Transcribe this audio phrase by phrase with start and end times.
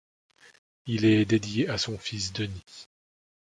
[0.87, 2.87] Il est dédié à son fils Denis.